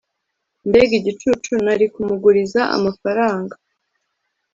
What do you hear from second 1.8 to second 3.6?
kumuguriza amafaranga